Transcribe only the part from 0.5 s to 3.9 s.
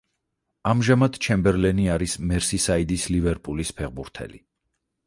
ამჟამად ჩემბერლინი არის მერსისაიდის „ლივერპულის“